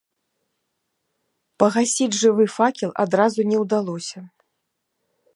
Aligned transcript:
Пагасіць 1.63 2.17
жывы 2.21 2.45
факел 2.55 2.89
адразу 3.03 3.45
не 3.53 3.57
ўдалося. 3.65 4.19